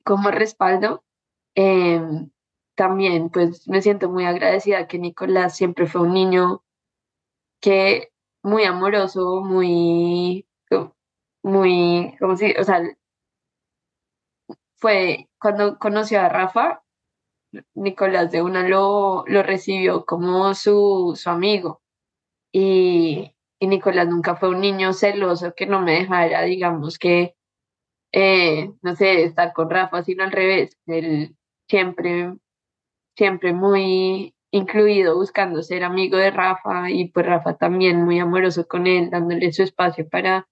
[0.04, 1.04] como respaldo.
[1.56, 2.32] Em,
[2.76, 6.63] también pues me siento muy agradecida que Nicolás siempre fue un niño
[7.62, 8.12] que
[8.44, 10.48] muy amoroso, muy,
[11.44, 12.82] muy, como si, o sea,
[14.78, 16.84] fue cuando conoció a Rafa,
[17.76, 21.82] Nicolás de una lo, lo recibió como su, su amigo.
[22.52, 27.36] Y, y, Nicolás nunca fue un niño celoso que no me dejara, digamos, que,
[28.13, 30.78] eh, no sé, estar con Rafa, sino al revés.
[30.88, 31.38] Él
[31.74, 32.36] siempre,
[33.18, 38.86] siempre muy incluido, buscando ser amigo de Rafa y pues Rafa también muy amoroso con
[38.86, 40.48] él, dándole su espacio para,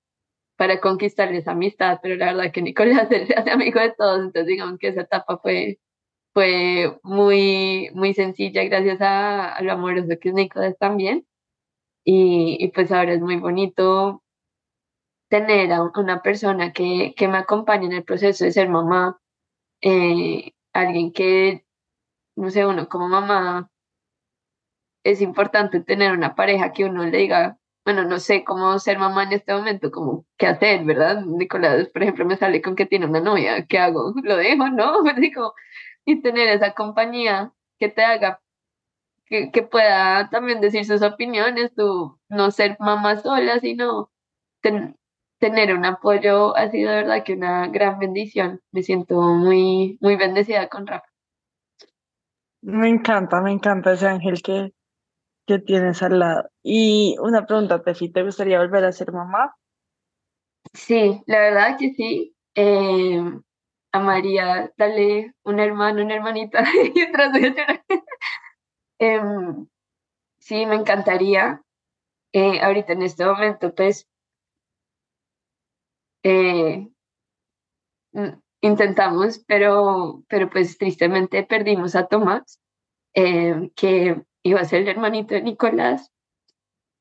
[0.58, 3.08] para conquistarle esa amistad, pero la verdad que Nicolás
[3.38, 5.80] hace amigo de todos, entonces digamos que esa etapa fue
[6.34, 11.28] fue muy, muy sencilla gracias a, lo amoroso que es Nicolás también.
[12.04, 14.24] Y, y, pues ahora es muy bonito
[15.30, 19.20] tener a una persona que, que me acompañe en el proceso de ser mamá,
[19.82, 21.66] eh, alguien que,
[22.36, 23.70] no sé, uno como mamá,
[25.04, 29.24] es importante tener una pareja que uno le diga, bueno, no sé cómo ser mamá
[29.24, 31.24] en este momento, como qué hacer, ¿verdad?
[31.26, 34.14] Nicolás, por ejemplo, me sale con que tiene una novia, ¿qué hago?
[34.24, 34.70] ¿Lo dejo?
[34.70, 35.02] ¿No?
[35.04, 35.54] Pues digo,
[36.06, 38.42] y tener esa compañía que te haga,
[39.26, 41.72] que, que pueda también decir sus opiniones,
[42.30, 44.12] no ser mamá sola, sino
[45.42, 48.62] tener un apoyo ha sido de verdad que una gran bendición.
[48.72, 51.08] Me siento muy, muy bendecida con Rafa.
[52.62, 54.72] Me encanta, me encanta ese ángel que,
[55.48, 56.48] que tienes al lado.
[56.62, 59.56] Y una pregunta, Tefi, ¿te gustaría volver a ser mamá?
[60.74, 62.36] Sí, la verdad que sí.
[62.54, 63.20] Eh,
[63.94, 67.02] a María, dale un hermano, una hermanita, y
[69.00, 69.68] em,
[70.40, 71.64] sí, me encantaría.
[72.32, 74.08] Eh, ahorita en este momento, pues,
[76.24, 76.88] eh,
[78.62, 82.60] intentamos, pero, pero pues tristemente perdimos a Tomás,
[83.14, 86.12] em, que iba a ser el hermanito de Nicolás.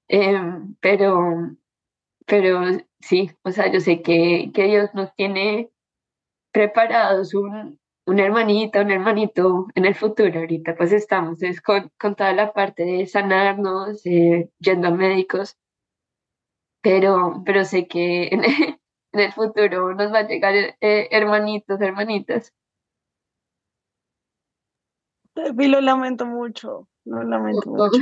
[0.09, 1.57] Em, pero,
[2.27, 2.61] pero
[3.01, 5.71] sí, o sea, yo sé que, que Dios nos tiene
[6.53, 10.41] preparados un, una hermanita, un hermanito en el futuro.
[10.41, 15.57] Ahorita pues estamos es con, con toda la parte de sanarnos, eh, yendo a médicos,
[16.83, 18.31] pero, pero sé que
[19.13, 22.53] el futuro nos va a llegar eh, hermanitos, hermanitas.
[25.35, 28.01] Y lo lamento mucho, lo lamento mucho.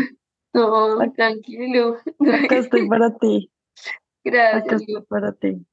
[0.55, 1.99] No, tranquilo.
[2.45, 3.51] Acá estoy para ti.
[4.25, 4.65] Gracias.
[4.65, 5.67] Acá estoy para ti.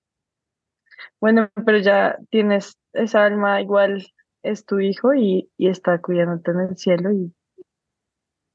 [1.19, 4.05] Bueno, pero ya tienes esa alma igual,
[4.43, 7.33] es tu hijo y, y está cuidándote en el cielo y,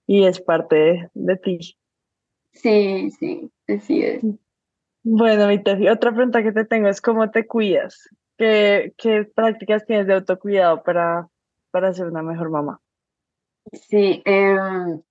[0.06, 1.76] y es parte de, ti.
[2.52, 4.22] Sí, sí, así es.
[5.02, 9.86] Bueno, mi Tefi, otra pregunta que te tengo es cómo te cuidas, qué, qué prácticas
[9.86, 11.28] tienes de autocuidado para,
[11.70, 12.80] para ser una mejor mamá.
[13.72, 15.02] Sí, em,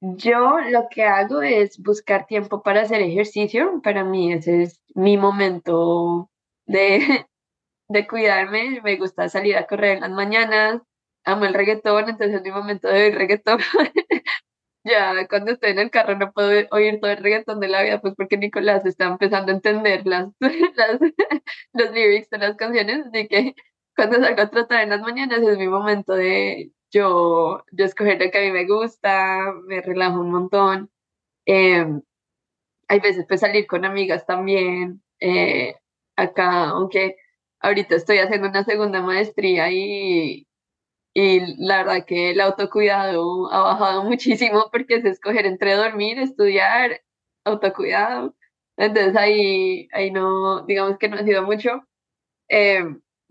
[0.00, 3.80] yo lo que hago es buscar tiempo para hacer ejercicio.
[3.82, 6.30] Para mí ese es mi momento
[6.66, 6.98] de,
[7.88, 8.80] de cuidarme.
[8.82, 10.82] Me gusta salir a correr en las mañanas.
[11.24, 13.60] Amo el reggaetón, entonces es mi momento de ver reggaetón.
[14.84, 18.00] ya cuando estoy en el carro no puedo oír todo el reggaetón de la vida,
[18.00, 20.30] pues porque Nicolás está empezando a entender las,
[21.72, 23.54] los lyrics de las canciones, así que
[23.96, 28.30] cuando salgo a trotar en las mañanas es mi momento de yo, yo escoger lo
[28.30, 30.90] que a mí me gusta, me relajo un montón.
[31.46, 31.86] Eh,
[32.88, 35.02] hay veces pues salir con amigas también.
[35.20, 35.74] Eh,
[36.16, 37.16] acá, aunque
[37.60, 40.46] ahorita estoy haciendo una segunda maestría y,
[41.14, 47.02] y la verdad que el autocuidado ha bajado muchísimo porque es escoger entre dormir, estudiar,
[47.44, 48.34] autocuidado.
[48.76, 51.86] Entonces ahí, ahí no, digamos que no ha sido mucho.
[52.48, 52.84] Eh,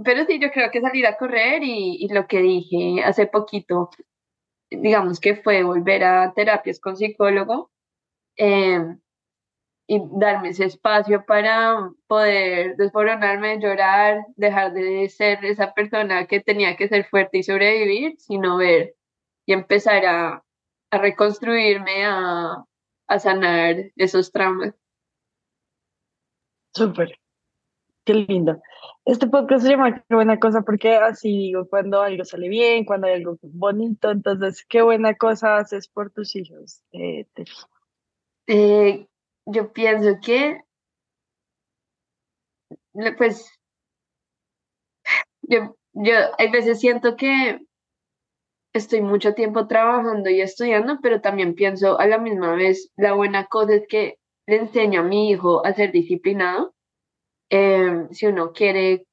[0.03, 3.89] pero sí, yo creo que salir a correr y, y, lo que dije hace poquito,
[4.71, 7.71] digamos que fue volver a terapias con psicólogo
[8.37, 8.79] eh,
[9.93, 16.77] y darme ese espacio para poder desboronarme, llorar, dejar de ser esa persona que tenía
[16.77, 18.95] que ser fuerte y sobrevivir, sino ver
[19.45, 20.45] y empezar a,
[20.91, 22.63] a reconstruirme, a,
[23.05, 24.73] a sanar esos traumas.
[26.73, 27.19] Súper,
[28.05, 28.61] qué lindo.
[29.03, 33.07] Este podcast se llama Qué buena cosa porque así digo, cuando algo sale bien, cuando
[33.07, 37.27] hay algo bonito, entonces, qué buena cosa haces por tus hijos, eh,
[38.47, 39.07] eh,
[39.45, 40.61] yo pienso que,
[43.17, 43.49] pues,
[45.41, 47.59] yo, yo hay veces siento que
[48.73, 53.45] estoy mucho tiempo trabajando y estudiando, pero también pienso a la misma vez, la buena
[53.45, 56.73] cosa es que le enseño a mi hijo a ser disciplinado
[57.53, 59.05] Em, si uno quiere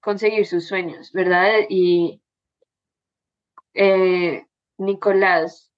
[0.00, 1.60] conseguir sus sueños, ¿verdad?
[1.68, 2.20] Y
[3.74, 4.44] eh,
[4.76, 5.72] Nicolás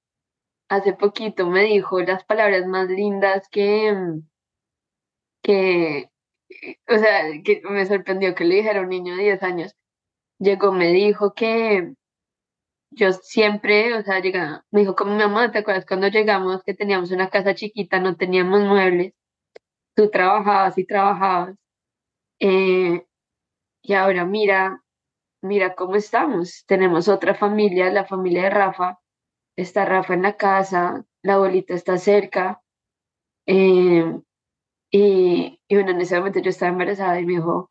[0.69, 3.95] hace poquito me dijo las palabras más lindas que,
[5.43, 6.11] que,
[6.89, 9.77] o sea, que me sorprendió que le dijera un niño de 10 años.
[10.39, 11.95] Llegó, me dijo que
[12.91, 16.75] yo siempre, o sea, llega, me dijo como mi mamá, ¿te acuerdas cuando llegamos que
[16.75, 19.15] teníamos una casa chiquita, no teníamos muebles?
[19.95, 21.57] Tú trabajabas y trabajabas
[22.41, 23.07] eh,
[23.83, 24.83] y ahora mira,
[25.43, 26.65] mira cómo estamos.
[26.67, 28.99] Tenemos otra familia, la familia de Rafa.
[29.57, 32.63] Está Rafa en la casa, la abuelita está cerca.
[33.47, 34.21] Eh,
[34.91, 37.71] y, y, bueno, en ese momento yo estaba embarazada y me dijo,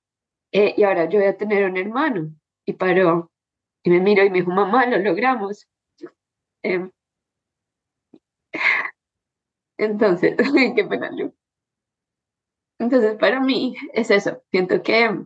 [0.52, 2.32] eh, y ahora yo voy a tener un hermano.
[2.66, 3.32] Y paró.
[3.84, 5.68] Y me miró y me dijo, mamá, lo logramos.
[6.64, 6.92] Em,
[9.78, 10.36] entonces,
[10.76, 11.12] qué pena,
[12.80, 14.42] entonces, para mí es eso.
[14.52, 15.26] Siento que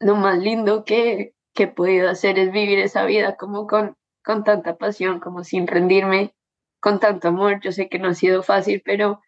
[0.00, 4.42] lo más lindo que, que he podido hacer es vivir esa vida como con, con
[4.42, 6.34] tanta pasión, como sin rendirme,
[6.80, 7.60] con tanto amor.
[7.60, 9.22] Yo sé que no ha sido fácil, pero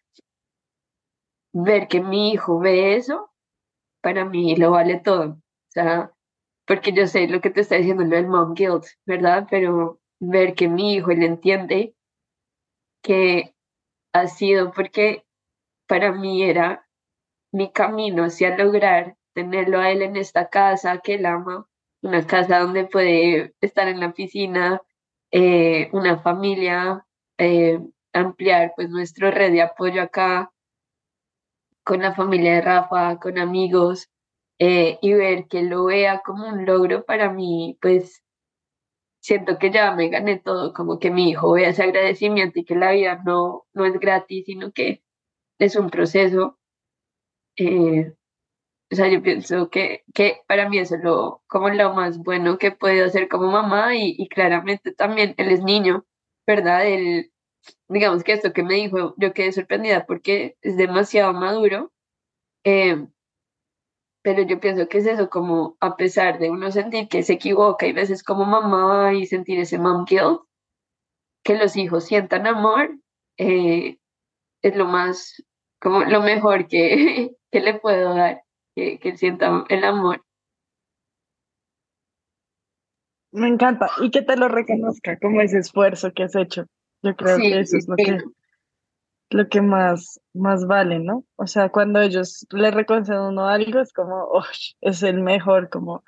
[1.53, 3.31] ver que mi hijo ve eso,
[4.01, 5.31] para mí lo vale todo.
[5.31, 6.11] O sea,
[6.67, 9.47] porque yo sé lo que te está diciendo lo del mom guilt, ¿verdad?
[9.49, 11.95] Pero ver que mi hijo él entiende
[13.01, 13.55] que
[14.13, 15.25] ha sido porque
[15.87, 16.85] para mí era
[17.53, 21.69] mi camino hacia lograr tenerlo a él en esta casa que él ama,
[22.01, 24.81] una casa donde puede estar en la piscina,
[25.31, 27.05] eh, una familia,
[27.37, 27.79] eh,
[28.13, 30.51] ampliar pues nuestro red de apoyo acá
[31.83, 34.09] con la familia de Rafa, con amigos,
[34.59, 38.23] eh, y ver que lo vea como un logro para mí, pues
[39.21, 42.75] siento que ya me gané todo, como que mi hijo vea ese agradecimiento y que
[42.75, 45.03] la vida no, no es gratis, sino que
[45.59, 46.57] es un proceso
[47.57, 48.13] eh,
[48.91, 52.57] o sea, yo pienso que, que para mí eso es lo, como lo más bueno
[52.57, 56.05] que puedo hacer como mamá y, claramente también él es niño,
[56.47, 56.87] ¿verdad?
[56.87, 57.31] Él,
[57.87, 61.91] digamos que esto que me dijo, yo quedé sorprendida porque es demasiado maduro,
[62.63, 63.07] eh,
[64.23, 67.87] pero yo pienso que es eso, como a pesar de uno sentir que se equivoca
[67.87, 70.41] y veces como mamá y sentir ese mom guilt,
[71.43, 72.99] que los hijos sientan amor,
[73.37, 73.97] eh,
[74.61, 75.43] es lo más,
[75.79, 78.43] como lo mejor que, ¿Qué le puedo dar?
[78.79, 80.23] Que, que sienta el amor.
[83.31, 83.89] Me encanta.
[84.01, 86.65] Y que te lo reconozca como ese esfuerzo que has hecho.
[87.01, 88.23] Yo creo que eso es lo que,
[89.31, 91.25] lo que más, más vale, ¿no?
[91.35, 94.45] O sea, cuando ellos le reconocen a uno algo, es como, oh,
[94.79, 96.03] es el mejor como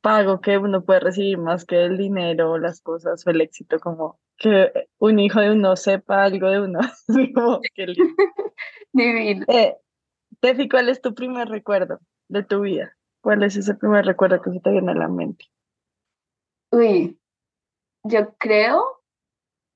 [0.00, 4.20] pago que uno puede recibir más que el dinero, las cosas o el éxito, como
[4.38, 6.78] que un hijo de uno sepa algo de uno.
[7.34, 7.60] como,
[8.92, 9.44] Divino.
[9.48, 9.76] Eh,
[10.40, 12.96] Tefi, ¿cuál es tu primer recuerdo de tu vida?
[13.22, 15.44] ¿Cuál es ese primer recuerdo que se te viene a la mente?
[16.72, 17.20] Uy,
[18.04, 19.02] yo creo,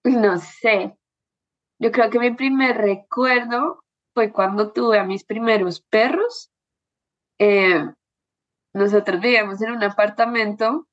[0.04, 0.96] no sé,
[1.78, 3.84] yo creo que mi primer recuerdo
[4.14, 6.50] fue cuando tuve a mis primeros perros.
[7.38, 7.84] Eh,
[8.72, 10.86] nosotros vivíamos en un apartamento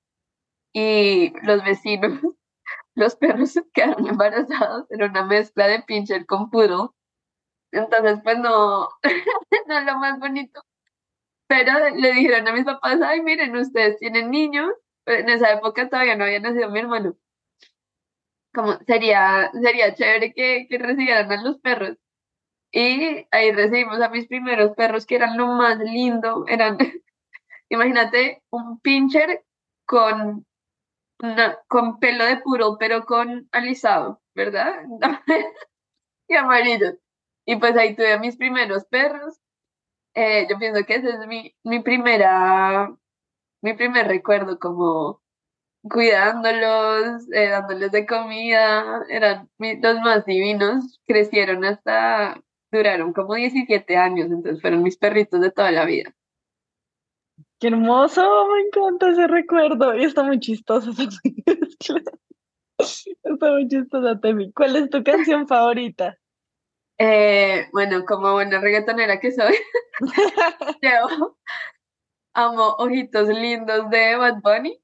[0.74, 2.20] y los vecinos
[2.96, 6.96] los perros quedaron embarazados, era una mezcla de pincher con puro.
[7.72, 8.90] Entonces, pues no,
[9.68, 10.64] no es lo más bonito.
[11.48, 14.70] Pero le dijeron a mis papás, ay, miren, ustedes tienen niños.
[15.06, 17.16] En esa época todavía no había nacido mi hermano.
[18.54, 21.98] Como sería, sería chévere que, que recibieran a los perros.
[22.72, 26.46] Y ahí recibimos a mis primeros perros, que eran lo más lindo.
[26.48, 26.78] Eran,
[27.70, 29.44] imagínate, un pincher
[29.86, 30.46] con,
[31.68, 34.84] con pelo de puro, pero con alisado, ¿verdad?
[36.28, 37.01] y amarillo.
[37.46, 39.40] Y pues ahí tuve a mis primeros perros.
[40.14, 42.94] Eh, yo pienso que ese es mi, mi primera,
[43.62, 45.22] mi primer recuerdo como
[45.84, 54.28] cuidándolos, eh, dándoles de comida, eran los más divinos, crecieron hasta, duraron como 17 años,
[54.28, 56.14] entonces fueron mis perritos de toda la vida.
[57.60, 60.92] Qué hermoso, me encanta ese recuerdo y está muy chistoso.
[62.80, 64.52] está muy chistosa, Temi.
[64.52, 66.18] ¿Cuál es tu canción favorita?
[67.04, 69.56] Eh, bueno, como buena reggaetonera que soy,
[70.84, 71.36] yo
[72.36, 74.80] amo Ojitos Lindos de Bad Bunny.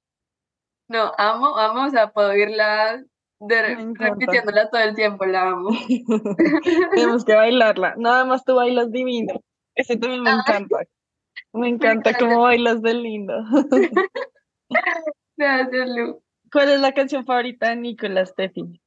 [0.90, 3.04] No, amo, amo, o sea, puedo oírla
[3.40, 5.70] repitiéndola todo el tiempo, la amo.
[6.96, 7.94] Tenemos que bailarla.
[7.98, 9.40] Nada más tú bailas divino.
[9.76, 10.78] Ese también me encanta.
[11.54, 13.34] Me encanta cómo bailas de lindo.
[15.38, 16.24] Gracias, Lu.
[16.52, 18.82] ¿Cuál es la canción favorita de Nicolás Tefi?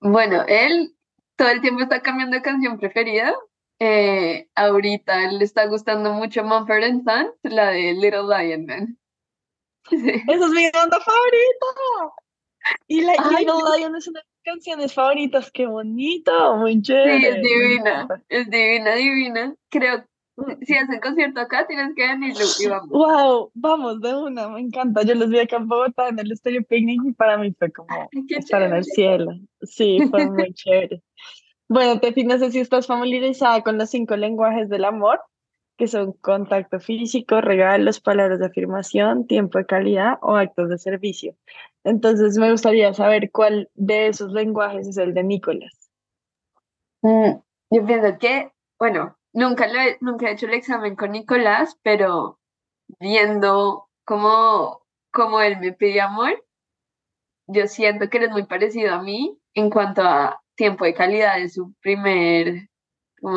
[0.00, 0.96] Bueno, él
[1.36, 3.34] todo el tiempo está cambiando de canción preferida.
[3.78, 8.98] Eh, ahorita le está gustando mucho Mumford and Sons, la de Little Lion Man.
[9.90, 12.14] Esa es mi banda favorita.
[12.86, 15.50] Y la Little Lion es una de mis canciones favoritas.
[15.50, 17.18] Qué bonito, muy chévere.
[17.18, 19.54] Sí, es divina, es divina, divina.
[19.68, 20.04] Creo
[20.62, 22.88] si hacen concierto acá, tienes que venir y vamos.
[22.88, 25.02] Wow, vamos, de una, me encanta.
[25.02, 27.88] Yo los vi acá en Bogotá en el Estéreo Picnic y para mí fue como
[28.28, 29.32] estar en el cielo.
[29.62, 31.02] Sí, fue muy chévere.
[31.68, 35.20] Bueno, Tefi, no sé si estás familiarizada con los cinco lenguajes del amor,
[35.76, 41.34] que son contacto físico, regalos, palabras de afirmación, tiempo de calidad o actos de servicio.
[41.84, 45.90] Entonces, me gustaría saber cuál de esos lenguajes es el de Nicolás.
[47.02, 47.32] Mm,
[47.70, 52.38] yo pienso que, bueno, Nunca, lo he, nunca he hecho el examen con Nicolás, pero
[53.00, 56.44] viendo cómo, cómo él me pide amor,
[57.46, 61.36] yo siento que él es muy parecido a mí en cuanto a tiempo de calidad
[61.38, 62.68] de su primer,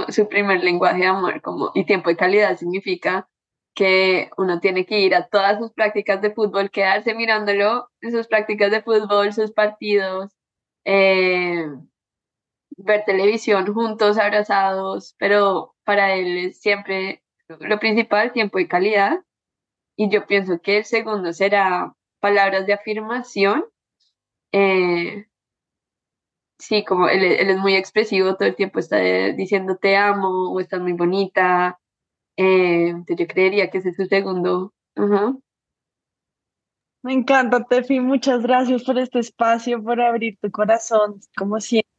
[0.09, 1.41] su primer lenguaje de amor.
[1.41, 3.29] Como, y tiempo de calidad significa
[3.73, 8.71] que uno tiene que ir a todas sus prácticas de fútbol, quedarse mirándolo sus prácticas
[8.71, 10.31] de fútbol, sus partidos,
[10.85, 11.67] eh,
[12.77, 19.23] ver televisión juntos, abrazados, pero para él es siempre lo principal, tiempo y calidad.
[19.95, 23.65] Y yo pienso que el segundo será palabras de afirmación.
[24.51, 25.27] Eh,
[26.59, 30.81] sí, como él, es muy expresivo, todo el tiempo está diciendo te amo o estás
[30.81, 31.79] muy bonita.
[32.37, 34.73] Eh, entonces yo creería que ese es su segundo.
[37.03, 37.99] Me encanta, Tefi.
[37.99, 41.91] Muchas gracias por este espacio, por abrir tu corazón, como siempre.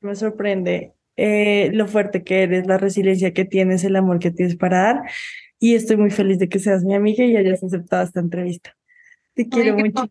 [0.00, 4.56] Me sorprende eh, lo fuerte que eres, la resiliencia que tienes, el amor que tienes
[4.56, 5.02] para dar.
[5.58, 8.76] Y estoy muy feliz de que seas mi amiga y hayas aceptado esta entrevista.
[9.34, 10.08] Te quiero mucho.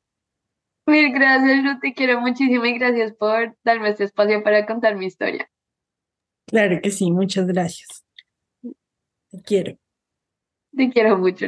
[0.87, 5.07] Mil gracias, yo te quiero muchísimo y gracias por darme este espacio para contar mi
[5.07, 5.49] historia.
[6.45, 8.05] Claro que sí, muchas gracias.
[8.61, 9.77] Te quiero.
[10.75, 11.47] Te quiero mucho.